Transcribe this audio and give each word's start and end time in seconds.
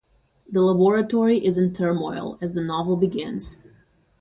The 0.49 0.63
laboratory 0.63 1.45
is 1.45 1.59
in 1.59 1.73
turmoil 1.73 2.39
as 2.41 2.55
the 2.55 2.63
novel 2.63 2.95
begins. 2.97 3.57